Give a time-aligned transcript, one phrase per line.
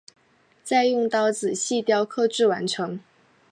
[0.63, 2.99] 再用刀仔细雕刻至完成。